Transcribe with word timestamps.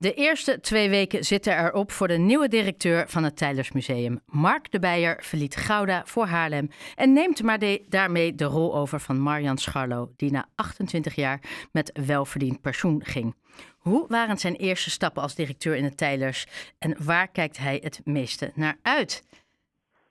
De 0.00 0.14
eerste 0.14 0.60
twee 0.60 0.90
weken 0.90 1.24
zitten 1.24 1.58
erop 1.58 1.92
voor 1.92 2.08
de 2.08 2.18
nieuwe 2.18 2.48
directeur 2.48 3.08
van 3.08 3.24
het 3.24 3.36
Tijlersmuseum. 3.36 4.20
Mark 4.26 4.70
de 4.70 4.78
Beijer 4.78 5.16
verliet 5.22 5.56
Gouda 5.56 6.02
voor 6.04 6.26
Haarlem 6.26 6.70
en 6.94 7.12
neemt 7.12 7.42
maar 7.42 7.58
daarmee 7.88 8.34
de 8.34 8.44
rol 8.44 8.76
over 8.76 9.00
van 9.00 9.20
Marjan 9.20 9.58
Scharlo, 9.58 10.12
die 10.16 10.30
na 10.30 10.46
28 10.54 11.14
jaar 11.14 11.40
met 11.72 12.00
welverdiend 12.06 12.60
pensioen 12.60 13.04
ging. 13.04 13.36
Hoe 13.78 14.04
waren 14.08 14.38
zijn 14.38 14.54
eerste 14.54 14.90
stappen 14.90 15.22
als 15.22 15.34
directeur 15.34 15.76
in 15.76 15.84
het 15.84 15.96
Tijlers 15.96 16.46
en 16.78 17.04
waar 17.04 17.28
kijkt 17.28 17.58
hij 17.58 17.80
het 17.82 18.00
meeste 18.04 18.52
naar 18.54 18.76
uit? 18.82 19.22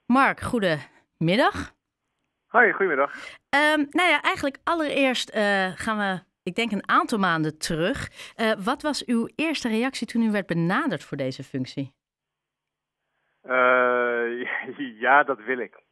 Mark, 0.06 0.40
goedemiddag. 0.40 1.74
Hoi, 2.46 2.72
goedemiddag. 2.72 3.14
Um, 3.74 3.86
nou 3.90 4.08
ja, 4.08 4.22
eigenlijk 4.22 4.58
allereerst 4.64 5.34
uh, 5.34 5.66
gaan 5.74 5.98
we 5.98 6.27
ik 6.48 6.54
denk 6.54 6.72
een 6.72 6.88
aantal 6.88 7.18
maanden 7.18 7.58
terug. 7.58 8.08
Uh, 8.36 8.52
wat 8.64 8.82
was 8.82 9.04
uw 9.04 9.28
eerste 9.34 9.68
reactie 9.68 10.06
toen 10.06 10.22
u 10.22 10.30
werd 10.30 10.46
benaderd 10.46 11.04
voor 11.04 11.16
deze 11.16 11.42
functie? 11.42 11.94
Uh, 13.44 14.48
ja, 15.04 15.22
dat 15.22 15.38
wil 15.44 15.58
ik. 15.58 15.82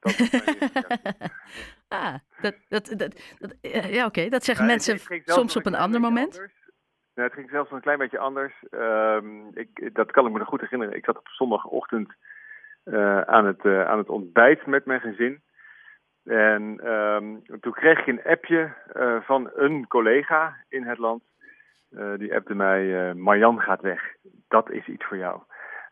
Dat 0.00 0.14
ah, 1.88 2.14
dat, 2.40 2.54
dat, 2.68 2.94
dat, 2.96 3.36
dat, 3.38 3.56
ja, 3.90 4.06
oké. 4.06 4.28
Dat 4.28 4.44
zeggen 4.44 4.66
mensen 4.66 4.98
soms 5.24 5.56
op 5.56 5.66
een, 5.66 5.74
ander 5.74 6.00
moment. 6.00 6.38
Nee, 7.14 7.26
het 7.26 7.34
ging 7.34 7.50
zelfs 7.50 7.70
een 7.70 7.80
klein 7.80 7.98
beetje 7.98 8.18
anders. 8.18 8.64
Um, 8.70 9.50
ik, 9.54 9.94
dat 9.94 10.10
kan 10.10 10.26
ik 10.26 10.32
me 10.32 10.38
nog 10.38 10.48
goed 10.48 10.60
herinneren. 10.60 10.96
Ik 10.96 11.04
zat 11.04 11.18
op 11.18 11.28
zondagochtend 11.28 12.14
uh, 12.84 13.20
aan, 13.20 13.46
het, 13.46 13.64
aan 13.64 13.98
het 13.98 14.08
ontbijt 14.08 14.66
met 14.66 14.84
mijn 14.84 15.00
gezin. 15.00 15.42
En 16.28 16.92
um, 16.92 17.42
toen 17.60 17.72
kreeg 17.72 17.98
ik 17.98 18.06
een 18.06 18.24
appje 18.24 18.74
uh, 18.96 19.20
van 19.20 19.50
een 19.54 19.86
collega 19.86 20.56
in 20.68 20.82
het 20.82 20.98
land. 20.98 21.22
Uh, 21.90 22.14
die 22.18 22.34
appte 22.34 22.54
mij, 22.54 22.84
uh, 22.84 23.12
Marjan 23.12 23.60
gaat 23.60 23.80
weg. 23.80 24.14
Dat 24.48 24.70
is 24.70 24.86
iets 24.86 25.04
voor 25.04 25.16
jou. 25.16 25.42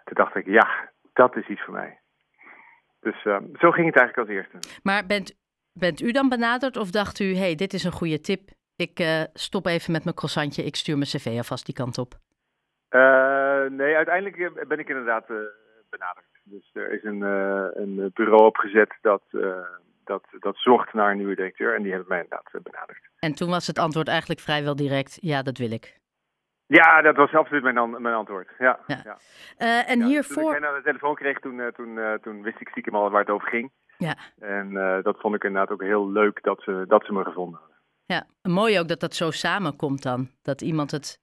Toen 0.04 0.14
dacht 0.14 0.34
ik, 0.34 0.46
ja, 0.46 0.90
dat 1.12 1.37
is 1.37 1.46
iets 1.48 1.62
voor 1.65 1.74
mij. 1.74 2.01
Dus 3.01 3.24
uh, 3.24 3.37
zo 3.59 3.70
ging 3.70 3.87
het 3.87 3.96
eigenlijk 3.96 4.16
als 4.16 4.28
eerste. 4.28 4.80
Maar 4.82 5.06
bent, 5.06 5.34
bent 5.73 6.01
u 6.01 6.10
dan 6.12 6.28
benaderd 6.28 6.76
of 6.76 6.90
dacht 6.90 7.21
u, 7.21 7.34
hey, 7.34 7.54
dit 7.54 7.73
is 7.73 7.84
een 7.84 7.93
goede 7.93 8.21
tip. 8.21 8.40
Ik 8.76 9.28
stop 9.32 9.66
even 9.66 9.93
met 9.93 10.04
mijn 10.04 10.16
croissantje, 10.16 10.62
ik 10.62 10.76
stuur 10.76 10.96
mijn 10.96 11.09
cv 11.09 11.34
alvast 11.37 11.66
die 11.66 11.74
kant 11.74 11.98
op. 11.98 12.15
nee, 13.71 13.96
uiteindelijk 13.96 14.66
ben 14.68 14.78
ik 14.78 14.88
inderdaad 14.88 15.26
benaderd. 15.90 16.26
Dus 16.43 16.71
er 16.73 16.93
is 16.93 17.04
een, 17.04 17.21
een 17.82 18.10
bureau 18.15 18.45
opgezet 18.45 18.95
dat 19.00 19.23
dat, 20.07 20.24
dat 20.38 20.57
zocht 20.57 20.93
naar 20.93 21.10
een 21.10 21.16
nieuwe 21.16 21.35
directeur 21.35 21.74
en 21.74 21.82
die 21.82 21.90
hebben 21.93 22.09
mij 22.09 22.23
inderdaad 22.23 22.49
eh, 22.52 22.60
benaderd. 22.60 23.01
En 23.18 23.35
toen 23.35 23.51
was 23.51 23.66
het 23.66 23.79
antwoord 23.79 24.09
eigenlijk 24.09 24.40
vrijwel 24.40 24.76
direct, 24.76 25.18
ja, 25.21 25.43
dat 25.43 25.59
wil 25.59 25.71
ik. 25.71 25.99
Ja, 26.66 27.02
dat 27.02 27.16
was 27.16 27.32
absoluut 27.32 27.62
mijn, 27.62 28.02
mijn 28.02 28.15
antwoord. 28.15 28.49
Ja, 28.59 28.79
ja. 28.87 29.01
ja. 29.04 29.18
Uh, 29.59 29.90
en 29.90 29.99
ja, 29.99 30.07
hiervoor... 30.07 30.43
Toen 30.43 30.54
ik 30.54 30.60
naar 30.60 30.74
de 30.74 30.82
telefoon 30.82 31.15
kreeg, 31.15 31.38
toen, 31.38 31.59
uh, 31.59 31.66
toen, 31.66 31.88
uh, 31.88 32.12
toen 32.15 32.43
wist 32.43 32.60
ik 32.60 32.68
stiekem 32.68 32.95
al 32.95 33.10
waar 33.10 33.21
het 33.21 33.30
over 33.30 33.49
ging. 33.49 33.73
Ja. 33.99 34.16
En 34.38 34.73
dat 35.02 35.21
vond 35.21 35.34
ik 35.34 35.45
inderdaad 35.45 35.71
ook 35.71 35.82
heel 35.82 36.10
leuk 36.10 36.43
dat 36.43 36.62
ze, 36.62 36.84
dat 36.88 37.04
ze 37.04 37.12
me 37.12 37.24
gevonden 37.24 37.59
hadden. 37.59 37.77
Ja, 38.04 38.27
mooi 38.43 38.80
ook 38.80 38.88
dat 38.88 39.01
dat 39.01 39.15
zo 39.15 39.30
samenkomt 39.30 40.02
dan. 40.02 40.29
Dat 40.43 40.60
iemand 40.60 40.90
het 40.90 41.21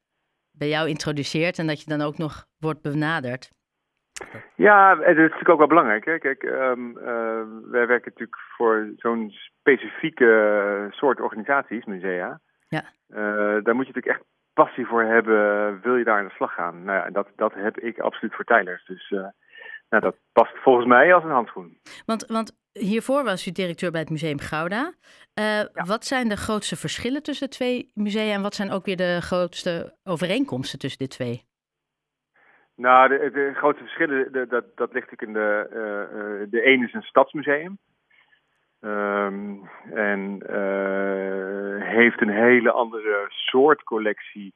bij 0.52 0.68
jou 0.68 0.88
introduceert 0.88 1.60
en 1.60 1.68
dat 1.68 1.82
je 1.82 1.90
dan 1.90 2.02
ook 2.02 2.18
nog 2.18 2.46
wordt 2.58 2.82
benaderd. 2.82 3.52
Ja, 4.56 4.98
het 4.98 5.18
is 5.18 5.24
natuurlijk 5.24 5.50
ook 5.50 5.58
wel 5.58 5.68
belangrijk. 5.68 6.06
Hè? 6.06 6.18
Kijk, 6.18 6.44
um, 6.44 6.98
uh, 6.98 7.04
wij 7.72 7.88
werken 7.88 8.12
natuurlijk 8.12 8.40
voor 8.58 8.92
zo'n 8.96 9.32
specifieke 9.60 10.88
soort 10.90 11.22
organisaties, 11.22 11.86
musea. 11.86 12.40
Ja. 12.68 12.84
Uh, 13.10 13.18
daar 13.64 13.76
moet 13.76 13.88
je 13.88 13.94
natuurlijk 13.94 14.08
echt 14.08 14.24
passie 14.54 14.86
voor 14.86 15.04
hebben, 15.04 15.82
wil 15.82 15.96
je 15.96 16.04
daar 16.04 16.20
aan 16.20 16.28
de 16.28 16.34
slag 16.34 16.54
gaan. 16.54 16.84
Nou 16.84 16.98
ja, 16.98 17.10
dat, 17.10 17.28
dat 17.36 17.54
heb 17.54 17.80
ik 17.80 18.00
absoluut 18.00 18.36
voor 18.36 18.46
Tijlers. 18.46 18.86
Dus 18.86 19.10
uh, 19.12 19.20
nou, 19.90 20.04
dat 20.04 20.16
past 20.32 20.58
volgens 20.58 20.88
mij 20.88 21.14
als 21.14 21.24
een 21.24 21.30
handschoen. 21.30 21.80
Want, 22.06 22.26
want 22.26 22.58
hiervoor 22.72 23.24
was 23.24 23.48
u 23.48 23.52
directeur 23.52 23.92
bij 23.92 24.00
het 24.00 24.10
Museum 24.10 24.40
Gouda. 24.40 24.94
Ja. 25.34 25.70
Wat 25.74 26.06
zijn 26.06 26.30
de 26.30 26.38
grootste 26.38 26.76
verschillen 26.76 27.24
tussen 27.24 27.50
de 27.50 27.56
twee 27.56 27.92
musea 27.94 28.34
en 28.34 28.42
wat 28.42 28.56
zijn 28.56 28.72
ook 28.72 28.86
weer 28.86 28.98
de 28.98 29.20
grootste 29.22 29.96
overeenkomsten 30.04 30.80
tussen 30.80 31.00
de 31.00 31.08
twee? 31.08 31.52
Nou, 32.76 33.10
de, 33.10 33.32
de 33.32 33.54
grootste 33.54 33.84
verschillen, 33.84 34.32
de, 34.32 34.48
dat, 34.48 34.66
dat 34.76 34.94
ligt 34.94 35.12
natuurlijk 35.12 35.22
in 35.22 35.34
de... 35.34 35.68
Uh, 35.70 36.52
de 36.52 36.68
een 36.68 36.84
is 36.84 36.94
een 36.94 37.02
stadsmuseum. 37.02 37.78
Um, 38.82 39.70
en 39.94 40.44
uh, 40.50 41.88
heeft 41.88 42.22
een 42.22 42.30
hele 42.30 42.72
andere 42.72 43.26
soort 43.30 43.84
collectie. 43.84 44.54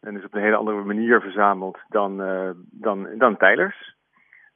En 0.00 0.16
is 0.16 0.24
op 0.24 0.34
een 0.34 0.42
hele 0.42 0.56
andere 0.56 0.84
manier 0.84 1.20
verzameld 1.20 1.78
dan, 1.88 2.20
uh, 2.20 2.50
dan, 2.70 3.08
dan 3.18 3.36
Tijlers. 3.36 3.94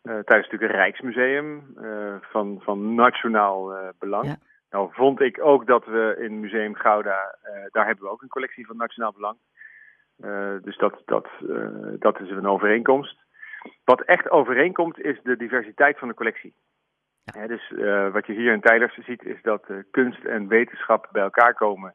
Is 0.03 0.13
natuurlijk 0.25 0.63
een 0.63 0.69
rijksmuseum 0.69 1.77
van, 2.21 2.61
van 2.63 2.95
nationaal 2.95 3.73
belang. 3.99 4.27
Ja. 4.27 4.37
Nou 4.71 4.89
vond 4.93 5.21
ik 5.21 5.45
ook 5.45 5.67
dat 5.67 5.85
we 5.85 6.17
in 6.19 6.41
Museum 6.41 6.75
Gouda, 6.75 7.39
daar 7.71 7.87
hebben 7.87 8.05
we 8.05 8.11
ook 8.11 8.23
een 8.23 8.29
collectie 8.29 8.67
van 8.67 8.77
nationaal 8.77 9.13
belang. 9.13 9.37
Uh, 10.21 10.55
dus 10.63 10.77
dat, 10.77 11.03
dat, 11.05 11.29
uh, 11.41 11.69
dat 11.99 12.21
is 12.21 12.31
een 12.31 12.47
overeenkomst. 12.47 13.17
Wat 13.85 14.01
echt 14.01 14.31
overeenkomt 14.31 15.01
is 15.01 15.21
de 15.23 15.37
diversiteit 15.37 15.99
van 15.99 16.09
de 16.09 16.15
collectie. 16.15 16.55
Ja. 17.25 17.47
dus 17.47 17.71
uh, 17.71 18.13
wat 18.13 18.27
je 18.27 18.33
hier 18.33 18.53
in 18.53 18.61
Tijlers 18.61 18.95
ziet 18.95 19.25
is 19.25 19.43
dat 19.43 19.67
kunst 19.91 20.25
en 20.25 20.49
wetenschap 20.49 21.09
bij 21.13 21.23
elkaar 21.23 21.55
komen. 21.55 21.95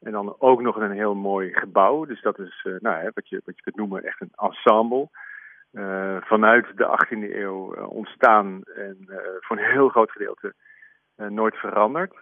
En 0.00 0.12
dan 0.12 0.34
ook 0.38 0.60
nog 0.60 0.76
een 0.76 0.90
heel 0.90 1.14
mooi 1.14 1.54
gebouw. 1.54 2.04
Dus 2.04 2.22
dat 2.22 2.38
is 2.38 2.66
nou, 2.78 3.10
wat, 3.14 3.28
je, 3.28 3.42
wat 3.44 3.56
je 3.56 3.62
kunt 3.62 3.76
noemen 3.76 4.04
echt 4.04 4.20
een 4.20 4.32
ensemble. 4.34 5.08
vanuit 6.20 6.66
de 6.76 6.98
18e 7.04 7.34
eeuw 7.34 7.74
ontstaan 7.86 8.62
en 8.64 8.96
voor 9.40 9.56
een 9.56 9.72
heel 9.72 9.88
groot 9.88 10.10
gedeelte 10.10 10.54
nooit 11.16 11.56
veranderd. 11.56 12.14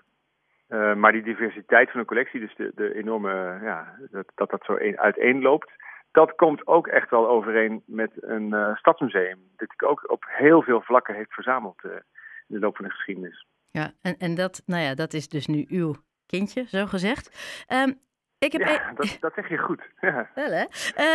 Uh, 0.69 0.95
maar 0.95 1.13
die 1.13 1.23
diversiteit 1.23 1.91
van 1.91 2.01
een 2.01 2.07
collectie, 2.07 2.41
dus 2.41 2.55
de, 2.57 2.73
de 2.75 2.95
enorme, 2.95 3.59
ja, 3.63 3.97
dat, 4.11 4.33
dat 4.35 4.51
dat 4.51 4.65
zo 4.65 4.77
een, 4.77 4.99
uiteenloopt, 4.99 5.71
dat 6.11 6.35
komt 6.35 6.67
ook 6.67 6.87
echt 6.87 7.11
wel 7.11 7.29
overeen 7.29 7.83
met 7.87 8.11
een 8.15 8.55
uh, 8.55 8.77
stadsmuseum. 8.77 9.39
Dat 9.57 9.73
ik 9.73 9.83
ook 9.83 10.11
op 10.11 10.25
heel 10.29 10.63
veel 10.63 10.81
vlakken 10.81 11.15
heeft 11.15 11.33
verzameld 11.33 11.85
uh, 11.85 11.93
in 11.93 12.55
de 12.55 12.59
loop 12.59 12.77
van 12.77 12.85
de 12.85 12.91
geschiedenis. 12.91 13.47
Ja, 13.71 13.93
en, 14.03 14.17
en 14.19 14.35
dat, 14.35 14.63
nou 14.67 14.83
ja, 14.83 14.95
dat 14.95 15.13
is 15.13 15.29
dus 15.29 15.47
nu 15.47 15.65
uw 15.69 15.95
kindje, 16.27 16.65
zo 16.69 16.87
gezegd. 16.87 17.65
Um, 17.73 18.01
ik 18.39 18.53
heb 18.53 18.61
ja, 18.61 18.91
e 18.91 18.95
dat, 18.95 19.17
dat 19.21 19.35
zeg 19.35 19.49
je 19.49 19.59
goed. 19.59 19.83
Ja. 20.01 20.31
Wel 20.35 20.51
hè? 20.51 20.65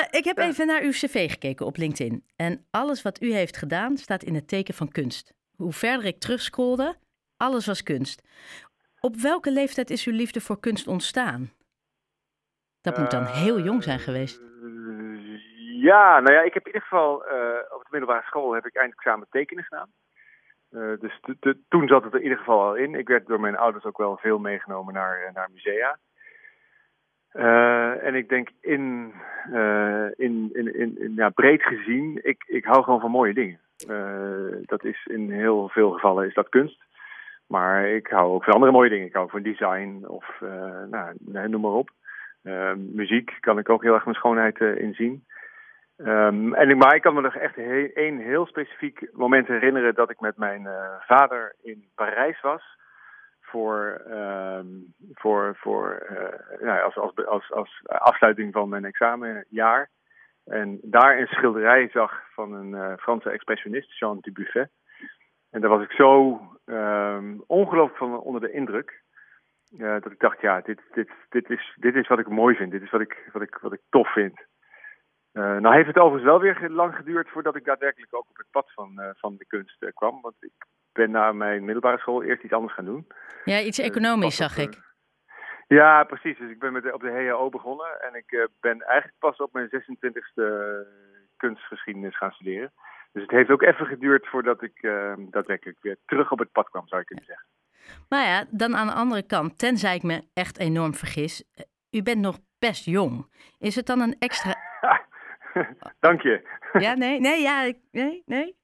ik 0.10 0.24
heb 0.24 0.38
even 0.38 0.68
naar 0.68 0.82
uw 0.82 0.92
cv 0.92 1.30
gekeken 1.30 1.66
op 1.66 1.78
LinkedIn. 1.78 2.24
En 2.36 2.66
alles 2.72 3.02
wat 3.02 3.22
u 3.22 3.34
heeft 3.34 3.58
gedaan 3.58 3.98
staat 3.98 4.24
in 4.24 4.36
het 4.36 4.48
teken 4.48 4.74
van 4.74 4.92
kunst. 4.92 5.34
Hoe 5.56 5.74
verder 5.74 6.06
ik 6.06 6.20
terugscrolde, 6.20 6.96
alles 7.38 7.66
was 7.66 7.84
kunst. 7.84 8.22
Op 9.02 9.16
welke 9.16 9.52
leeftijd 9.52 9.90
is 9.90 10.06
uw 10.08 10.14
liefde 10.14 10.42
voor 10.42 10.60
kunst 10.60 10.88
ontstaan? 10.88 11.50
Dat 12.82 12.98
moet 12.98 13.12
dan 13.12 13.26
heel 13.26 13.60
jong 13.60 13.84
zijn 13.84 14.00
geweest. 14.00 14.42
Uh, 14.42 15.40
ja, 15.82 16.20
nou 16.20 16.34
ja, 16.34 16.42
ik 16.42 16.54
heb 16.54 16.68
in 16.68 16.74
ieder 16.74 16.88
geval 16.88 17.26
uh, 17.26 17.34
op 17.76 17.82
de 17.82 17.88
middelbare 17.90 18.26
school 18.26 18.54
heb 18.54 18.66
ik 18.66 18.76
eindexamen 18.76 19.28
tekenen 19.30 19.64
gedaan. 19.64 19.90
Uh, 20.72 21.00
dus 21.00 21.20
toen 21.70 21.88
zat 21.88 22.04
het 22.04 22.14
er 22.14 22.18
in 22.20 22.24
ieder 22.24 22.38
geval 22.38 22.62
al 22.62 22.76
in. 22.76 22.96
Ik 22.96 23.08
werd 23.08 23.28
door 23.28 23.40
mijn 23.40 23.58
ouders 23.58 23.84
ook 23.86 23.98
wel 23.98 24.18
veel 24.18 24.40
meegenomen 24.40 24.94
naar, 24.94 25.32
naar 25.34 25.50
musea. 25.52 25.98
en 28.04 28.16
ik 28.16 28.30
denk 28.30 28.50
in, 28.60 29.14
in, 30.16 30.50
in, 30.54 30.76
in, 30.76 31.00
in 31.00 31.14
ja, 31.16 31.30
breed 31.30 31.64
gezien, 31.64 32.20
ik, 32.24 32.44
ik 32.48 32.66
hou 32.66 32.84
gewoon 32.84 33.00
van 33.00 33.12
mooie 33.12 33.34
dingen. 33.34 33.60
dat 34.66 34.84
is 34.84 35.06
in 35.06 35.32
heel 35.32 35.70
veel 35.70 35.92
gevallen 35.92 36.28
is 36.28 36.34
dat 36.34 36.50
kunst. 36.50 36.90
Maar 37.52 37.88
ik 37.88 38.08
hou 38.08 38.34
ook 38.34 38.44
van 38.44 38.54
andere 38.54 38.72
mooie 38.72 38.90
dingen. 38.90 39.08
Ik 39.08 39.14
hou 39.14 39.30
van 39.30 39.42
design 39.42 40.04
of 40.08 40.40
uh, 40.44 40.84
nou, 40.90 41.50
noem 41.50 41.62
maar 41.62 41.72
op. 41.72 41.90
Uh, 42.44 42.74
muziek 42.74 43.38
kan 43.40 43.58
ik 43.58 43.70
ook 43.70 43.84
heel 43.84 43.94
erg 43.94 44.04
mijn 44.04 44.16
schoonheid 44.16 44.60
uh, 44.60 44.78
in 44.78 44.94
zien. 44.94 45.26
Um, 45.98 46.54
en, 46.54 46.78
maar 46.78 46.96
ik 46.96 47.02
kan 47.02 47.14
me 47.14 47.22
nog 47.22 47.36
echt 47.36 47.58
één 47.94 48.18
he 48.18 48.24
heel 48.24 48.46
specifiek 48.46 49.10
moment 49.12 49.48
herinneren 49.48 49.96
dat 49.96 50.10
ik 50.10 50.20
met 50.20 50.38
mijn 50.38 50.68
vader 51.00 51.56
in 51.62 51.86
Parijs 51.96 52.42
was. 52.42 52.64
Voor, 53.42 54.02
um, 54.10 54.94
voor, 55.14 55.56
voor 55.56 56.08
nou, 56.60 56.82
als, 56.82 56.98
als, 56.98 57.26
als, 57.26 57.52
als 57.52 57.82
afsluiting 57.86 58.54
van 58.54 58.70
mijn 58.70 58.86
examenjaar. 58.86 59.90
En 60.46 60.80
daar 60.82 61.20
een 61.20 61.28
schilderij 61.28 61.90
zag 61.90 62.24
van 62.34 62.54
een 62.54 62.98
Franse 62.98 63.30
expressionist, 63.30 64.00
Jean 64.00 64.18
Dubuffet. 64.22 64.70
En 65.52 65.62
daar 65.62 65.70
was 65.70 65.84
ik 65.84 65.92
zo 65.92 66.40
ongelooflijk 67.48 67.98
van 67.98 68.20
onder 68.20 68.42
de 68.42 68.52
indruk. 68.52 69.02
Uh, 69.78 70.02
dat 70.02 70.12
ik 70.12 70.20
dacht, 70.20 70.42
ja, 70.42 70.62
dit, 70.62 70.82
dit, 70.92 71.10
dit, 71.30 71.50
is, 71.50 71.76
dit 71.80 71.96
is 71.96 72.08
wat 72.08 72.20
ik 72.20 72.28
mooi 72.28 72.56
vind. 72.56 72.72
Dit 72.72 72.82
is 72.82 72.90
wat 72.90 73.02
ik, 73.02 73.30
wat 73.34 73.42
ik, 73.42 73.58
wat 73.62 73.74
ik 73.74 73.82
tof 73.90 74.14
vind. 74.14 74.40
Uh, 75.34 75.58
nou 75.58 75.76
heeft 75.76 75.88
het 75.88 75.98
overigens 75.98 76.32
wel 76.32 76.40
weer 76.40 76.70
lang 76.70 76.96
geduurd 76.96 77.30
voordat 77.30 77.56
ik 77.56 77.66
daadwerkelijk 77.66 78.16
ook 78.16 78.30
op 78.30 78.38
het 78.38 78.48
pad 78.52 78.72
van, 78.74 78.92
uh, 78.96 79.10
van 79.14 79.36
de 79.38 79.46
kunst 79.46 79.92
kwam. 79.94 80.22
Want 80.22 80.36
ik 80.40 80.52
ben 80.92 81.12
na 81.12 81.32
mijn 81.32 81.64
middelbare 81.66 81.98
school 81.98 82.24
eerst 82.24 82.44
iets 82.44 82.54
anders 82.54 82.74
gaan 82.74 82.86
doen. 82.86 83.08
Ja, 83.44 83.60
iets 83.60 83.80
economisch 83.80 84.36
zag 84.36 84.58
ik. 84.58 84.90
Ja, 85.68 86.04
precies. 86.04 86.38
Dus 86.38 86.50
ik 86.50 86.60
ben 86.60 86.74
met 86.74 86.84
de, 86.84 86.94
op 86.94 87.02
de 87.02 87.12
HAO 87.12 87.50
begonnen 87.50 88.02
en 88.02 88.16
ik 88.16 88.50
ben 88.60 88.82
eigenlijk 88.82 89.20
pas 89.20 89.38
op 89.38 89.54
mijn 89.54 89.70
26e 89.70 90.44
kunstgeschiedenis 91.38 92.18
gaan 92.18 92.32
studeren. 92.32 92.72
Dus 93.12 93.22
het 93.22 93.32
heeft 93.32 93.50
ook 93.50 93.62
even 93.62 93.86
geduurd 93.86 94.28
voordat 94.28 94.62
ik 94.62 94.82
daadwerkelijk 95.30 95.78
weer 95.82 95.98
terug 96.06 96.32
op 96.32 96.40
het 96.40 96.52
pad 96.52 96.70
kwam, 96.70 96.88
zou 96.88 97.02
je 97.02 97.08
kunnen 97.08 97.26
zeggen. 97.26 97.48
Maar 98.10 98.26
ja, 98.26 98.46
dan 98.50 98.76
aan 98.76 98.88
de 98.88 98.94
andere 98.94 99.24
kant, 99.24 99.60
tenzij 99.60 99.96
ik 99.96 100.04
me 100.04 100.22
echt 100.34 100.60
enorm 100.60 100.94
vergis, 100.94 101.44
u 101.92 102.04
bent 102.04 102.20
nog 102.20 102.40
best 102.60 102.86
jong. 102.86 103.26
Is 103.60 103.76
het 103.76 103.86
dan 103.86 104.00
een 104.00 104.16
extra... 104.20 104.56
Dank 106.00 106.22
je. 106.22 106.48
ja, 106.74 106.94
nee, 106.94 107.20
nee, 107.20 107.42
ja, 107.42 107.72
nee, 107.92 108.24
nee. 108.26 108.60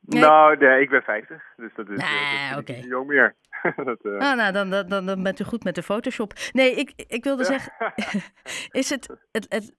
Nou, 0.00 0.56
nee, 0.56 0.80
ik 0.80 0.90
ben 0.90 1.02
50, 1.02 1.42
dus 1.56 1.74
dat 1.74 1.88
is, 1.88 1.98
nee, 1.98 2.54
dat 2.54 2.68
is 2.68 2.84
jong 2.84 3.06
meer. 3.06 3.34
dat, 3.84 4.04
uh... 4.04 4.12
oh, 4.12 4.34
nou, 4.34 4.52
dan, 4.52 4.70
dan, 4.88 5.06
dan 5.06 5.22
bent 5.22 5.40
u 5.40 5.44
goed 5.44 5.64
met 5.64 5.74
de 5.74 5.82
Photoshop. 5.82 6.32
Nee, 6.52 6.70
ik, 6.70 6.92
ik 6.96 7.24
wilde 7.24 7.44
zeggen, 7.44 7.92
is 8.80 8.90
het, 8.90 9.28
het, 9.30 9.46
het, 9.48 9.76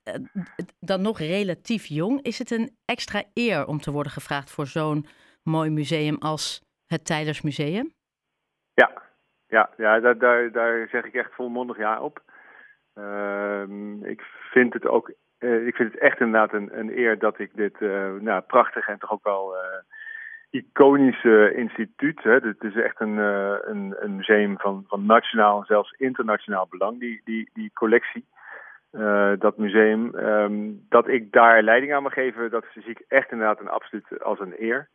het, 0.55 0.73
dan 0.79 1.01
nog 1.01 1.19
relatief 1.19 1.85
jong? 1.85 2.21
Is 2.21 2.39
het 2.39 2.51
een 2.51 2.77
extra 2.85 3.23
eer 3.33 3.67
om 3.67 3.77
te 3.77 3.91
worden 3.91 4.11
gevraagd 4.11 4.51
voor 4.51 4.65
zo'n 4.65 5.05
mooi 5.43 5.69
museum 5.69 6.17
als 6.17 6.61
het 6.85 7.05
Tylers 7.05 7.41
Museum? 7.41 7.93
Ja, 8.73 9.01
ja, 9.47 9.69
ja 9.77 9.99
daar, 9.99 10.17
daar, 10.17 10.51
daar 10.51 10.87
zeg 10.87 11.05
ik 11.05 11.13
echt 11.13 11.33
volmondig 11.33 11.77
ja 11.77 12.01
op. 12.01 12.23
Uh, 12.95 13.63
ik 14.01 14.21
vind 14.51 14.73
het 14.73 14.85
ook, 14.87 15.13
uh, 15.39 15.67
ik 15.67 15.75
vind 15.75 15.91
het 15.93 16.01
echt 16.01 16.19
inderdaad 16.19 16.53
een, 16.53 16.79
een 16.79 16.97
eer 16.97 17.19
dat 17.19 17.39
ik 17.39 17.55
dit 17.55 17.79
uh, 17.79 18.13
nou, 18.13 18.41
prachtig 18.41 18.87
en 18.87 18.99
toch 18.99 19.11
ook 19.11 19.23
wel 19.23 19.55
iconische 20.49 21.53
instituut. 21.55 22.23
Hè, 22.23 22.31
het 22.31 22.63
is 22.63 22.75
echt 22.75 22.99
een, 22.99 23.17
een, 23.17 23.95
een, 23.99 24.15
museum 24.15 24.57
van, 24.57 24.83
van 24.87 25.05
nationaal 25.05 25.59
en 25.59 25.65
zelfs 25.65 25.93
internationaal 25.97 26.67
belang, 26.69 26.99
die, 26.99 27.21
die, 27.23 27.49
die 27.53 27.71
collectie. 27.73 28.25
dat 29.39 29.57
museum, 29.57 30.15
um, 30.15 30.85
dat 30.89 31.07
ik 31.07 31.31
daar 31.31 31.63
leiding 31.63 31.93
aan 31.93 32.03
mag 32.03 32.13
geven, 32.13 32.49
dat 32.49 32.65
zie 32.73 32.83
ik 32.83 33.03
echt 33.07 33.31
inderdaad 33.31 33.59
een 33.59 33.69
absoluut 33.69 34.23
als 34.23 34.39
een 34.39 34.55
eer. 34.57 34.89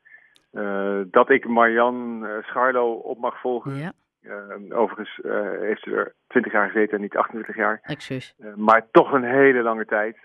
Uh, 0.53 1.01
dat 1.11 1.31
ik 1.31 1.49
Marian 1.49 2.27
Scharlo 2.43 2.93
op 2.93 3.19
mag 3.19 3.41
volgen. 3.41 3.77
Ja. 3.77 3.93
Uh, 4.23 4.79
overigens 4.79 5.21
heeft 5.61 5.83
ze 5.83 5.91
er 5.97 6.15
20 6.27 6.53
jaar 6.53 6.71
gezeten 6.71 6.95
en 6.95 7.01
niet 7.01 7.17
28 7.17 7.57
jaar. 7.57 7.81
Excuus. 7.83 8.35
maar 8.57 8.87
toch 8.91 9.13
een 9.13 9.25
hele 9.25 9.63
lange 9.63 9.85
tijd 9.85 10.17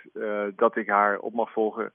dat 0.56 0.76
ik 0.76 0.88
haar 0.88 1.18
op 1.18 1.34
mag 1.34 1.52
volgen. 1.52 1.94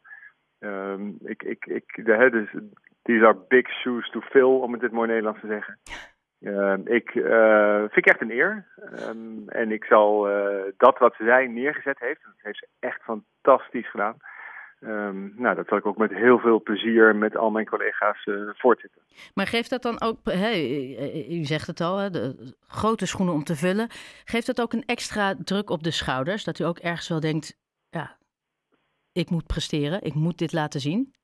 Ehm, 0.65 1.09
ik, 1.25 1.43
ik, 1.43 1.67
ik, 1.67 2.05
de, 2.05 2.29
dus, 2.31 2.63
these 3.05 3.25
are 3.25 3.39
big 3.49 3.69
shoes 3.69 4.11
to 4.11 4.21
fill, 4.21 4.61
om 4.65 4.73
het 4.73 4.83
het 4.83 4.93
mooi 4.93 5.09
Nederlands 5.09 5.41
te 5.41 5.47
zeggen. 5.47 5.79
Ehm, 6.41 6.81
ik 6.85 7.11
vind 7.91 7.97
ik 7.97 8.07
echt 8.07 8.21
een 8.21 8.31
eer. 8.31 8.67
Um, 9.09 9.49
en 9.49 9.73
ik 9.73 9.85
zal 9.85 10.29
dat 10.77 10.99
wat 10.99 11.15
zij 11.19 11.47
neergezet 11.47 11.99
heeft, 11.99 12.23
dat 12.25 12.35
heeft 12.37 12.59
ze 12.59 12.69
echt 12.79 13.01
fantastisch 13.03 13.91
gedaan. 13.91 14.17
Um, 14.81 15.35
nou, 15.37 15.55
dat 15.55 15.69
zal 15.69 15.79
ik 15.79 15.87
ook 15.87 15.97
met 15.97 16.11
heel 16.11 16.39
veel 16.39 16.63
plezier 16.63 17.17
met 17.17 17.37
al 17.37 17.51
mijn 17.51 17.67
collega's 17.67 18.27
uh, 18.27 18.51
voortzetten. 18.55 19.03
Maar 19.35 19.47
geeft 19.47 19.71
dat 19.71 19.83
dan 19.83 20.01
ook, 20.01 20.19
hey, 20.25 21.29
u 21.31 21.45
zegt 21.45 21.67
het 21.67 21.81
al, 21.81 21.99
hè, 21.99 22.11
de 22.11 22.55
grote 22.61 23.07
schoenen 23.07 23.35
om 23.35 23.45
te 23.45 23.57
vullen. 23.57 23.89
Geeft 24.25 24.47
dat 24.47 24.61
ook 24.61 24.73
een 24.73 24.85
extra 24.87 25.35
druk 25.45 25.71
op 25.71 25.83
de 25.83 25.91
schouders? 25.91 26.45
Dat 26.45 26.59
u 26.59 26.65
ook 26.65 26.79
ergens 26.79 27.09
wel 27.09 27.21
denkt, 27.21 27.59
ja, 27.91 28.17
ik 29.13 29.31
moet 29.31 29.47
presteren, 29.47 30.03
ik 30.03 30.15
moet 30.15 30.39
dit 30.39 30.53
laten 30.53 30.81
zien? 30.81 31.15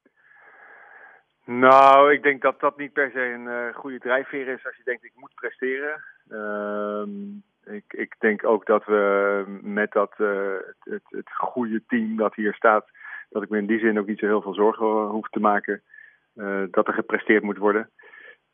Nou, 1.45 2.13
ik 2.13 2.23
denk 2.23 2.43
dat 2.43 2.61
dat 2.61 2.77
niet 2.77 2.93
per 2.93 3.11
se 3.11 3.21
een 3.21 3.47
uh, 3.47 3.75
goede 3.75 3.99
drijfveer 3.99 4.49
is 4.49 4.67
als 4.67 4.77
je 4.77 4.83
denkt, 4.85 5.05
ik 5.05 5.13
moet 5.15 5.35
presteren. 5.35 6.03
Um, 6.31 7.43
ik, 7.65 7.85
ik 7.89 8.15
denk 8.19 8.45
ook 8.45 8.67
dat 8.67 8.85
we 8.85 9.45
met 9.63 9.93
dat, 9.93 10.13
uh, 10.19 10.57
het, 10.79 11.03
het 11.05 11.33
goede 11.33 11.83
team 11.87 12.17
dat 12.17 12.35
hier 12.35 12.55
staat 12.55 12.87
dat 13.29 13.43
ik 13.43 13.49
me 13.49 13.59
in 13.59 13.67
die 13.67 13.79
zin 13.79 13.99
ook 13.99 14.07
niet 14.07 14.19
zo 14.19 14.27
heel 14.27 14.43
veel 14.43 14.55
zorgen 14.55 15.07
hoef 15.07 15.29
te 15.29 15.41
maken 15.41 15.83
uh, 16.35 16.63
dat 16.71 16.87
er 16.87 16.95
gepresteerd 16.95 17.43
moet 17.43 17.59
worden. 17.59 17.91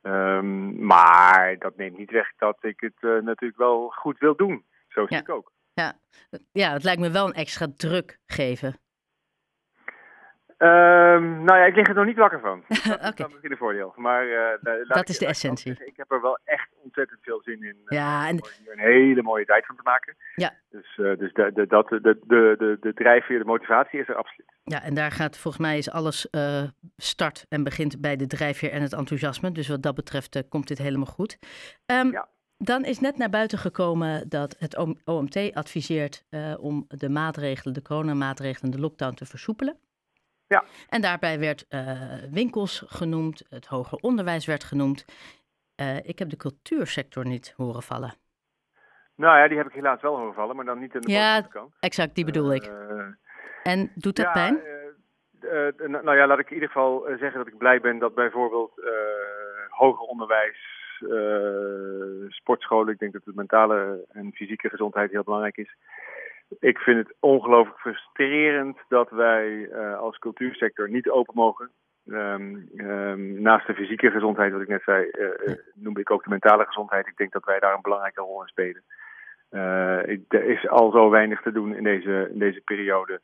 Um, 0.02 0.84
maar 0.86 1.58
dat 1.58 1.76
neemt 1.76 1.98
niet 1.98 2.10
weg 2.10 2.32
dat 2.36 2.56
ik 2.60 2.80
het 2.80 3.22
natuurlijk 3.22 3.56
wel 3.56 3.88
goed 3.88 4.18
wil 4.18 4.36
doen. 4.36 4.64
Zo 4.88 5.06
zie 5.06 5.16
ja. 5.16 5.22
ik 5.22 5.28
ook. 5.28 5.52
Ja. 5.72 5.92
ja, 6.52 6.72
het 6.72 6.84
lijkt 6.84 7.00
me 7.00 7.10
wel 7.10 7.26
een 7.26 7.32
extra 7.32 7.66
druk 7.76 8.18
geven. 8.26 8.78
Um, 10.58 11.44
nou 11.44 11.58
ja, 11.58 11.64
ik 11.64 11.74
lig 11.74 11.88
er 11.88 11.94
nog 11.94 12.04
niet 12.04 12.16
wakker 12.16 12.40
van. 12.40 12.62
Dat 12.68 12.76
is 12.78 12.90
okay. 12.90 13.12
dan 13.14 13.30
misschien 13.30 13.50
een 13.50 13.56
voordeel. 13.56 13.92
Maar 13.96 14.26
uh, 14.26 14.84
dat 14.88 15.08
is 15.08 15.18
de 15.18 15.26
essentie. 15.26 15.72
Ik, 15.72 15.78
ik 15.78 15.96
heb 15.96 16.10
er 16.10 16.20
wel 16.20 16.38
echt 16.44 16.68
ontzettend 16.82 17.20
veel 17.22 17.40
zin 17.42 17.62
in. 17.62 17.76
Ja, 17.86 18.28
en... 18.28 18.42
Om 18.42 18.48
hier 18.62 18.72
een 18.72 18.78
hele 18.78 19.22
mooie 19.22 19.44
tijd 19.44 19.66
van 19.66 19.76
te 19.76 19.82
maken. 19.84 20.16
Ja. 20.34 20.52
Dus, 20.70 20.96
uh, 20.96 21.18
dus 21.18 21.32
de, 21.32 21.50
de, 21.54 21.66
dat, 21.66 21.88
de, 21.88 22.00
de, 22.00 22.54
de, 22.58 22.76
de 22.80 22.94
drijfveer, 22.94 23.38
de 23.38 23.44
motivatie 23.44 24.00
is 24.00 24.08
er 24.08 24.14
absoluut. 24.14 24.52
Ja, 24.64 24.82
en 24.82 24.94
daar 24.94 25.10
gaat 25.10 25.38
volgens 25.38 25.62
mij 25.62 25.78
is 25.78 25.90
alles 25.90 26.28
start 26.96 27.46
en 27.48 27.64
begint 27.64 28.00
bij 28.00 28.16
de 28.16 28.26
drijfveer 28.26 28.70
en 28.70 28.82
het 28.82 28.92
enthousiasme. 28.92 29.52
Dus 29.52 29.68
wat 29.68 29.82
dat 29.82 29.94
betreft 29.94 30.48
komt 30.48 30.68
dit 30.68 30.78
helemaal 30.78 31.06
goed. 31.06 31.38
Um, 31.86 32.12
ja. 32.12 32.28
Dan 32.58 32.84
is 32.84 33.00
net 33.00 33.16
naar 33.16 33.30
buiten 33.30 33.58
gekomen 33.58 34.28
dat 34.28 34.56
het 34.58 34.76
OMT 35.04 35.54
adviseert 35.54 36.24
om 36.58 36.84
de 36.88 37.08
maatregelen, 37.08 37.74
de 37.74 37.82
coronamaatregelen, 37.82 38.70
de 38.70 38.80
lockdown 38.80 39.14
te 39.14 39.26
versoepelen. 39.26 39.76
Ja. 40.48 40.64
En 40.88 41.00
daarbij 41.00 41.38
werd 41.38 41.66
uh, 41.70 42.00
winkels 42.30 42.84
genoemd, 42.86 43.46
het 43.48 43.66
hoger 43.66 43.98
onderwijs 43.98 44.46
werd 44.46 44.64
genoemd. 44.64 45.04
Uh, 45.80 45.96
ik 45.96 46.18
heb 46.18 46.28
de 46.28 46.36
cultuursector 46.36 47.26
niet 47.26 47.54
horen 47.56 47.82
vallen. 47.82 48.14
Nou 49.14 49.38
ja, 49.38 49.48
die 49.48 49.56
heb 49.56 49.66
ik 49.66 49.72
helaas 49.72 50.00
wel 50.00 50.16
horen 50.16 50.34
vallen, 50.34 50.56
maar 50.56 50.64
dan 50.64 50.78
niet 50.78 50.94
in 50.94 51.00
de 51.00 51.10
Ja, 51.12 51.40
kant. 51.40 51.74
exact, 51.80 52.14
die 52.14 52.24
bedoel 52.24 52.54
ik. 52.54 52.70
en 53.62 53.90
doet 53.94 54.16
dat 54.16 54.26
ja, 54.26 54.32
pijn? 54.32 54.60
nou 56.02 56.16
ja, 56.16 56.26
laat 56.26 56.38
ik 56.38 56.48
in 56.48 56.54
ieder 56.54 56.68
geval 56.68 57.04
zeggen 57.06 57.34
dat 57.34 57.46
ik 57.46 57.58
blij 57.58 57.80
ben 57.80 57.98
dat 57.98 58.14
bijvoorbeeld 58.14 58.72
hoger 59.68 60.04
onderwijs 60.06 60.76
uh, 61.00 62.28
sportscholen. 62.28 62.92
Ik 62.92 62.98
denk 62.98 63.12
dat 63.12 63.24
de 63.24 63.32
mentale 63.34 64.04
en 64.12 64.32
fysieke 64.34 64.68
gezondheid 64.68 65.10
heel 65.10 65.22
belangrijk 65.22 65.56
is. 65.56 65.76
Ik 66.58 66.78
vind 66.78 67.06
het 67.06 67.16
ongelooflijk 67.20 67.78
frustrerend 67.78 68.78
dat 68.88 69.10
wij 69.10 69.48
uh, 69.48 69.98
als 69.98 70.18
cultuursector 70.18 70.90
niet 70.90 71.10
open 71.10 71.34
mogen. 71.34 71.70
Um, 72.06 72.68
um, 72.76 73.42
naast 73.42 73.66
de 73.66 73.74
fysieke 73.74 74.10
gezondheid, 74.10 74.52
wat 74.52 74.60
ik 74.60 74.68
net 74.68 74.82
zei, 74.82 75.10
uh, 75.12 75.54
noemde 75.74 76.00
ik 76.00 76.10
ook 76.10 76.22
de 76.22 76.30
mentale 76.30 76.64
gezondheid. 76.64 77.06
Ik 77.06 77.16
denk 77.16 77.32
dat 77.32 77.44
wij 77.44 77.58
daar 77.58 77.74
een 77.74 77.82
belangrijke 77.82 78.20
rol 78.20 78.40
in 78.40 78.48
spelen. 78.48 78.82
Er 80.28 80.44
is 80.44 80.68
al 80.68 80.90
zo 80.90 81.10
weinig 81.10 81.42
te 81.42 81.52
doen 81.52 81.74
in 81.74 81.82
deze, 81.82 82.28
in 82.32 82.38
deze 82.38 82.60
periode. 82.60 83.20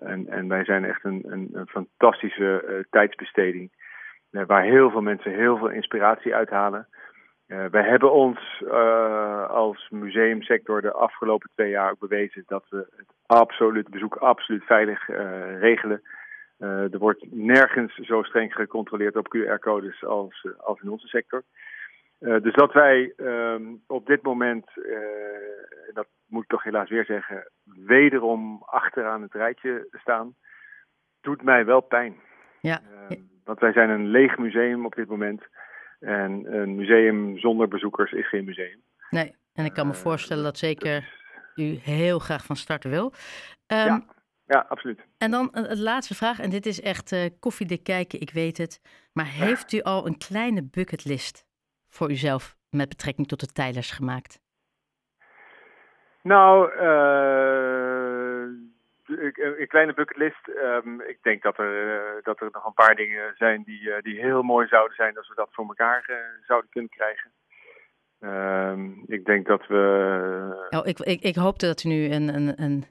en, 0.00 0.26
en 0.28 0.48
wij 0.48 0.64
zijn 0.64 0.84
echt 0.84 1.04
een, 1.04 1.22
een, 1.26 1.48
een 1.52 1.68
fantastische 1.68 2.86
tijdsbesteding 2.90 3.70
waar 4.30 4.62
heel 4.62 4.90
veel 4.90 5.02
mensen 5.02 5.32
heel 5.32 5.56
veel 5.56 5.70
inspiratie 5.70 6.34
uithalen. 6.34 6.86
Uh, 7.50 7.64
wij 7.70 7.82
hebben 7.82 8.12
ons 8.12 8.62
uh, 8.64 9.48
als 9.48 9.88
museumsector 9.88 10.80
de 10.82 10.92
afgelopen 10.92 11.50
twee 11.54 11.70
jaar 11.70 11.90
ook 11.90 11.98
bewezen 11.98 12.42
dat 12.46 12.64
we 12.68 12.86
het 12.96 13.06
absoluut 13.26 13.88
bezoek 13.88 14.16
absoluut 14.16 14.64
veilig 14.64 15.08
uh, 15.08 15.58
regelen. 15.58 16.02
er 16.58 16.98
wordt 16.98 17.32
nergens 17.32 17.94
zo 17.94 18.22
streng 18.22 18.54
gecontroleerd 18.54 19.16
op 19.16 19.36
QR-codes 19.36 20.04
als, 20.04 20.46
als 20.58 20.80
in 20.80 20.88
onze 20.88 21.06
sector. 21.06 21.42
dus 22.18 22.54
dat 22.54 22.72
wij 22.72 23.12
um, 23.16 23.82
op 23.86 24.06
dit 24.06 24.22
moment, 24.22 24.66
dat 25.92 26.06
moet 26.26 26.42
ik 26.42 26.48
toch 26.48 26.62
helaas 26.62 26.88
weer 26.88 27.04
zeggen, 27.04 27.50
wederom 27.86 28.62
achteraan 28.66 29.22
het 29.22 29.34
rijtje 29.34 29.88
staan, 29.92 30.34
doet 31.20 31.42
mij 31.42 31.64
wel 31.64 31.80
pijn. 31.80 32.14
Ja. 32.60 32.80
Want 33.44 33.60
wij 33.60 33.72
zijn 33.72 33.90
een 33.90 34.06
leeg 34.06 34.38
museum 34.38 34.84
op 34.84 34.94
dit 34.94 35.08
moment. 35.08 35.42
En 36.00 36.54
een 36.54 36.74
museum 36.74 37.38
zonder 37.38 37.68
bezoekers 37.68 38.12
is 38.12 38.28
geen 38.28 38.44
museum. 38.44 38.82
Nee, 39.10 39.34
en 39.52 39.64
ik 39.64 39.72
kan 39.72 39.86
me 39.86 39.94
voorstellen 39.94 40.44
dat 40.44 40.58
zeker 40.58 41.18
u 41.54 41.78
heel 41.82 42.18
graag 42.18 42.44
van 42.44 42.56
start 42.56 42.84
wil. 42.84 43.04
Um, 43.04 43.76
ja, 43.76 44.04
ja, 44.46 44.66
absoluut. 44.68 45.00
En 45.18 45.30
dan 45.30 45.48
een 45.52 45.82
laatste 45.82 46.14
vraag, 46.14 46.40
en 46.40 46.50
dit 46.50 46.66
is 46.66 46.80
echt 46.80 47.12
uh, 47.12 47.24
koffiedik 47.40 47.82
kijken, 47.84 48.20
ik 48.20 48.30
weet 48.30 48.58
het. 48.58 48.80
Maar 49.12 49.26
heeft 49.26 49.72
u 49.72 49.80
al 49.82 50.06
een 50.06 50.18
kleine 50.18 50.68
bucketlist 50.70 51.44
voor 51.88 52.10
uzelf 52.10 52.56
met 52.70 52.88
betrekking 52.88 53.28
tot 53.28 53.40
de 53.40 53.46
Tijlers 53.46 53.90
gemaakt? 53.90 54.40
Nou, 56.22 56.72
uh, 56.72 57.79
een 59.58 59.66
kleine 59.68 59.94
bucketlist. 59.94 60.48
Um, 60.48 61.00
ik 61.00 61.18
denk 61.22 61.42
dat 61.42 61.58
er, 61.58 61.94
uh, 62.16 62.22
dat 62.22 62.40
er 62.40 62.48
nog 62.52 62.66
een 62.66 62.72
paar 62.72 62.94
dingen 62.94 63.34
zijn 63.36 63.62
die, 63.62 63.80
uh, 63.80 64.00
die 64.00 64.20
heel 64.20 64.42
mooi 64.42 64.66
zouden 64.66 64.96
zijn 64.96 65.16
als 65.16 65.28
we 65.28 65.34
dat 65.34 65.48
voor 65.52 65.66
elkaar 65.66 66.06
uh, 66.10 66.16
zouden 66.46 66.70
kunnen 66.70 66.90
krijgen. 66.90 67.30
Um, 68.20 69.04
ik 69.06 69.24
denk 69.24 69.46
dat 69.46 69.66
we. 69.66 70.66
Oh, 70.70 70.86
ik, 70.86 70.98
ik, 70.98 71.20
ik 71.20 71.34
hoopte 71.34 71.66
dat 71.66 71.84
u 71.84 71.88
nu 71.88 72.10
een, 72.10 72.34
een, 72.34 72.62
een, 72.62 72.84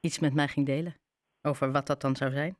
iets 0.00 0.18
met 0.18 0.34
mij 0.34 0.48
ging 0.48 0.66
delen 0.66 0.96
over 1.42 1.72
wat 1.72 1.86
dat 1.86 2.00
dan 2.00 2.16
zou 2.16 2.30
zijn. 2.30 2.56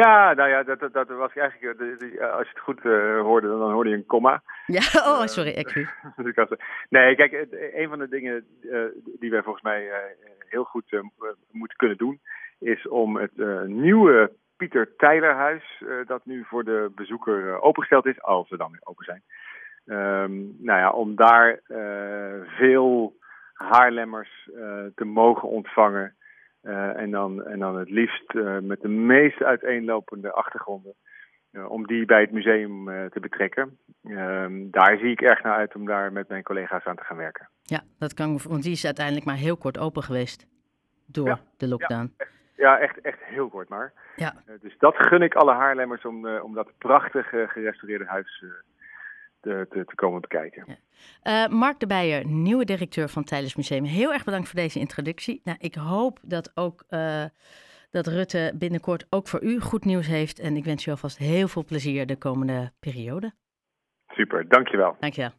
Ja, 0.00 0.34
nou 0.34 0.48
ja, 0.48 0.62
dat, 0.62 0.80
dat, 0.80 0.92
dat 0.92 1.08
was 1.08 1.32
eigenlijk, 1.34 1.80
uh, 1.80 2.32
als 2.32 2.46
je 2.46 2.52
het 2.54 2.58
goed 2.58 2.84
uh, 2.84 3.20
hoorde, 3.20 3.48
dan 3.48 3.72
hoorde 3.72 3.90
je 3.90 3.96
een 3.96 4.06
komma. 4.06 4.42
Ja, 4.66 4.80
oh, 5.10 5.26
sorry, 5.26 5.52
excuus. 5.52 5.94
nee, 6.88 7.16
kijk, 7.16 7.46
een 7.74 7.88
van 7.88 7.98
de 7.98 8.08
dingen 8.08 8.46
uh, 8.62 8.84
die 9.18 9.30
wij 9.30 9.42
volgens 9.42 9.64
mij 9.64 9.90
heel 10.48 10.64
goed 10.64 11.02
moeten 11.50 11.76
kunnen 11.76 11.96
doen, 11.96 12.20
is 12.58 12.88
om 12.88 13.16
het 13.16 13.36
nieuwe 13.66 14.32
Pieter 14.56 14.96
Tijlerhuis, 14.96 15.82
dat 16.06 16.24
nu 16.24 16.44
voor 16.44 16.64
de 16.64 16.92
bezoeker 16.94 17.60
opengesteld 17.60 18.06
is, 18.06 18.22
als 18.22 18.48
we 18.48 18.56
dan 18.56 18.70
weer 18.70 18.80
open 18.84 19.04
zijn, 19.04 19.22
um, 19.86 20.56
nou 20.58 20.78
ja, 20.78 20.90
om 20.90 21.16
daar 21.16 21.60
veel 22.58 23.16
Haarlemmers 23.52 24.48
te 24.94 25.04
mogen 25.04 25.48
ontvangen. 25.48 26.14
Uh, 26.62 26.96
en, 26.96 27.10
dan, 27.10 27.44
en 27.44 27.58
dan 27.58 27.78
het 27.78 27.90
liefst 27.90 28.34
uh, 28.34 28.58
met 28.58 28.80
de 28.80 28.88
meest 28.88 29.42
uiteenlopende 29.42 30.32
achtergronden. 30.32 30.94
Uh, 31.52 31.70
om 31.70 31.86
die 31.86 32.04
bij 32.04 32.20
het 32.20 32.30
museum 32.30 32.84
te 33.10 33.20
betrekken. 33.20 33.78
Ehm, 34.04 34.70
daar 34.70 34.98
zie 34.98 35.10
ik 35.10 35.20
erg 35.20 35.42
naar 35.42 35.56
uit 35.56 35.74
om 35.74 35.86
daar 35.86 36.12
met 36.12 36.28
mijn 36.28 36.42
collega's 36.42 36.84
aan 36.84 36.96
te 36.96 37.04
gaan 37.04 37.16
werken. 37.16 37.48
Ja, 37.62 37.82
dat 37.98 38.14
kan, 38.14 38.38
want 38.48 38.62
die 38.62 38.72
is 38.72 38.84
uiteindelijk 38.84 39.26
maar 39.26 39.36
heel 39.36 39.56
kort 39.56 39.78
open 39.78 40.02
geweest 40.02 40.46
door 41.06 41.26
ja, 41.26 41.40
de 41.56 41.68
lockdown. 41.68 42.14
Ja, 42.16 42.24
echt, 42.24 42.30
ja, 42.56 42.78
echt, 42.78 43.00
echt 43.00 43.18
heel 43.22 43.48
kort 43.48 43.68
maar. 43.68 43.92
Ja. 44.16 44.34
dus 44.60 44.78
dat 44.78 44.96
gun 44.96 45.22
ik 45.22 45.34
alle 45.34 45.52
Haarlemmers 45.52 46.04
om, 46.04 46.28
om 46.28 46.54
dat 46.54 46.72
prachtige 46.78 47.46
gerestaureerde 47.48 48.06
huis 48.06 48.44
te, 49.42 49.66
te, 49.70 49.84
te, 49.84 49.94
komen 49.94 50.20
bekijken. 50.20 50.64
Ja. 50.66 51.46
Uh, 51.46 51.52
Mark 51.52 51.80
de 51.80 51.86
Beijer, 51.86 52.26
nieuwe 52.26 52.64
directeur 52.64 53.08
van 53.08 53.26
het 53.28 53.56
Museum. 53.56 53.84
Heel 53.84 54.12
erg 54.12 54.24
bedankt 54.24 54.48
voor 54.48 54.60
deze 54.60 54.78
introductie. 54.78 55.40
Nou, 55.44 55.56
ik 55.60 55.74
hoop 55.74 56.18
dat 56.22 56.52
ook 56.54 56.84
uh, 56.90 57.24
dat 57.90 58.06
Rutte 58.06 58.52
binnenkort 58.54 59.06
ook 59.10 59.28
voor 59.28 59.42
u 59.42 59.60
goed 59.60 59.84
nieuws 59.84 60.06
heeft. 60.06 60.38
En 60.38 60.56
ik 60.56 60.64
wens 60.64 60.86
u 60.86 60.90
alvast 60.90 61.18
heel 61.18 61.48
veel 61.48 61.64
plezier 61.64 62.06
de 62.06 62.16
komende 62.16 62.72
periode. 62.80 63.32
Super, 64.08 64.48
dankjewel. 64.48 64.96
Dankjewel. 65.00 65.30